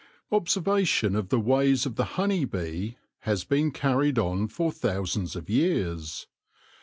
[0.31, 5.47] Observation of the ways of the honey bee has been carried on for thousands of
[5.47, 6.25] years.